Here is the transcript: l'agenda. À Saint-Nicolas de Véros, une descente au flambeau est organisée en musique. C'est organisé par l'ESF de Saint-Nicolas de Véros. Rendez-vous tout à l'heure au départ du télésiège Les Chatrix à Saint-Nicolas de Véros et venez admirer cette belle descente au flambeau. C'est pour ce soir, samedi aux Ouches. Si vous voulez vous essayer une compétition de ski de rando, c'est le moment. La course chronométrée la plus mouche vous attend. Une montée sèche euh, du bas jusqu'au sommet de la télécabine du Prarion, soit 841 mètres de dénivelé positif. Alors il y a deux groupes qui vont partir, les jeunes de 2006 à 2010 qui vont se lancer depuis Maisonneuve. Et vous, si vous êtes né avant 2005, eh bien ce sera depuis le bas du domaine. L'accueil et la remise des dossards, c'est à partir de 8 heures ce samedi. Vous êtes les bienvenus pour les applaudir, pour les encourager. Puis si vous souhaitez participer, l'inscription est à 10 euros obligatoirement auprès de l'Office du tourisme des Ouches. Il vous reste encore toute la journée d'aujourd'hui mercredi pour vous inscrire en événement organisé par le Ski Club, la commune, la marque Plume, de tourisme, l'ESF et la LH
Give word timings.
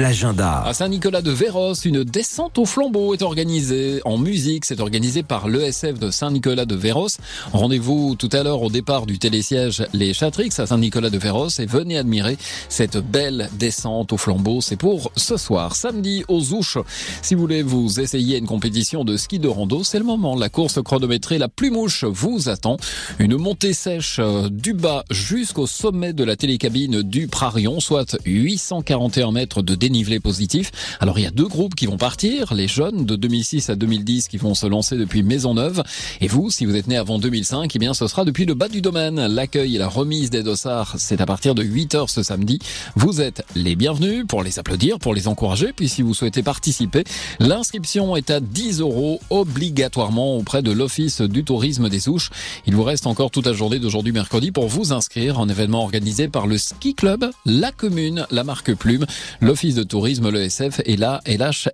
l'agenda. 0.00 0.62
À 0.64 0.74
Saint-Nicolas 0.74 1.22
de 1.22 1.30
Véros, 1.30 1.74
une 1.84 2.02
descente 2.02 2.58
au 2.58 2.64
flambeau 2.64 3.14
est 3.14 3.22
organisée 3.22 4.00
en 4.04 4.18
musique. 4.18 4.64
C'est 4.64 4.80
organisé 4.80 5.22
par 5.22 5.48
l'ESF 5.48 6.00
de 6.00 6.10
Saint-Nicolas 6.10 6.64
de 6.64 6.74
Véros. 6.74 7.06
Rendez-vous 7.52 8.16
tout 8.16 8.28
à 8.32 8.42
l'heure 8.42 8.62
au 8.62 8.70
départ 8.70 9.06
du 9.06 9.20
télésiège 9.20 9.86
Les 9.92 10.12
Chatrix 10.12 10.50
à 10.58 10.66
Saint-Nicolas 10.66 11.10
de 11.10 11.18
Véros 11.18 11.48
et 11.60 11.66
venez 11.66 11.96
admirer 11.96 12.36
cette 12.68 12.96
belle 12.96 13.48
descente 13.52 14.12
au 14.12 14.16
flambeau. 14.16 14.60
C'est 14.60 14.76
pour 14.76 15.12
ce 15.14 15.36
soir, 15.36 15.76
samedi 15.76 16.24
aux 16.26 16.52
Ouches. 16.52 16.78
Si 17.22 17.34
vous 17.34 17.40
voulez 17.40 17.62
vous 17.62 18.00
essayer 18.00 18.38
une 18.38 18.46
compétition 18.46 19.04
de 19.04 19.16
ski 19.16 19.38
de 19.38 19.48
rando, 19.48 19.84
c'est 19.84 19.98
le 19.98 20.04
moment. 20.04 20.34
La 20.34 20.48
course 20.48 20.82
chronométrée 20.82 21.38
la 21.38 21.48
plus 21.48 21.70
mouche 21.70 22.04
vous 22.04 22.48
attend. 22.48 22.78
Une 23.20 23.36
montée 23.36 23.72
sèche 23.72 24.16
euh, 24.18 24.48
du 24.48 24.72
bas 24.72 25.04
jusqu'au 25.10 25.68
sommet 25.68 26.12
de 26.12 26.24
la 26.24 26.34
télécabine 26.34 27.02
du 27.02 27.28
Prarion, 27.28 27.78
soit 27.78 28.16
841 28.24 29.30
mètres 29.30 29.62
de 29.62 29.83
dénivelé 29.84 30.18
positif. 30.18 30.72
Alors 30.98 31.18
il 31.18 31.24
y 31.24 31.26
a 31.26 31.30
deux 31.30 31.46
groupes 31.46 31.74
qui 31.74 31.84
vont 31.84 31.98
partir, 31.98 32.54
les 32.54 32.68
jeunes 32.68 33.04
de 33.04 33.16
2006 33.16 33.68
à 33.68 33.76
2010 33.76 34.28
qui 34.28 34.38
vont 34.38 34.54
se 34.54 34.66
lancer 34.66 34.96
depuis 34.96 35.22
Maisonneuve. 35.22 35.82
Et 36.22 36.26
vous, 36.26 36.50
si 36.50 36.64
vous 36.64 36.74
êtes 36.74 36.86
né 36.86 36.96
avant 36.96 37.18
2005, 37.18 37.70
eh 37.74 37.78
bien 37.78 37.92
ce 37.92 38.06
sera 38.06 38.24
depuis 38.24 38.46
le 38.46 38.54
bas 38.54 38.68
du 38.68 38.80
domaine. 38.80 39.26
L'accueil 39.26 39.76
et 39.76 39.78
la 39.78 39.88
remise 39.88 40.30
des 40.30 40.42
dossards, 40.42 40.94
c'est 40.96 41.20
à 41.20 41.26
partir 41.26 41.54
de 41.54 41.62
8 41.62 41.96
heures 41.96 42.08
ce 42.08 42.22
samedi. 42.22 42.60
Vous 42.96 43.20
êtes 43.20 43.44
les 43.54 43.76
bienvenus 43.76 44.24
pour 44.26 44.42
les 44.42 44.58
applaudir, 44.58 44.98
pour 44.98 45.12
les 45.12 45.28
encourager. 45.28 45.74
Puis 45.76 45.90
si 45.90 46.00
vous 46.00 46.14
souhaitez 46.14 46.42
participer, 46.42 47.04
l'inscription 47.38 48.16
est 48.16 48.30
à 48.30 48.40
10 48.40 48.80
euros 48.80 49.20
obligatoirement 49.28 50.38
auprès 50.38 50.62
de 50.62 50.72
l'Office 50.72 51.20
du 51.20 51.44
tourisme 51.44 51.90
des 51.90 52.08
Ouches. 52.08 52.30
Il 52.66 52.74
vous 52.74 52.84
reste 52.84 53.06
encore 53.06 53.30
toute 53.30 53.44
la 53.44 53.52
journée 53.52 53.80
d'aujourd'hui 53.80 54.12
mercredi 54.12 54.50
pour 54.50 54.66
vous 54.66 54.94
inscrire 54.94 55.38
en 55.38 55.46
événement 55.46 55.82
organisé 55.82 56.28
par 56.28 56.46
le 56.46 56.56
Ski 56.56 56.94
Club, 56.94 57.30
la 57.44 57.70
commune, 57.70 58.26
la 58.30 58.44
marque 58.44 58.72
Plume, 58.72 59.04
de 59.74 59.82
tourisme, 59.82 60.30
l'ESF 60.30 60.80
et 60.84 60.96
la 60.96 61.20
LH 61.26 61.68